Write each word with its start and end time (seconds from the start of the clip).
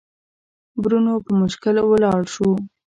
برونو 0.81 1.13
په 1.25 1.31
مشکل 1.41 1.75
ولاړ 1.83 2.21
شو. 2.33 2.49